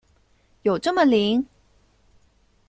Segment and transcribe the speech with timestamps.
[0.63, 1.45] 有这么灵？